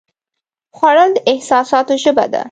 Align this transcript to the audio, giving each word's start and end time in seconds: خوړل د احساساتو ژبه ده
خوړل 0.77 1.09
د 1.15 1.17
احساساتو 1.31 1.93
ژبه 2.03 2.25
ده 2.31 2.39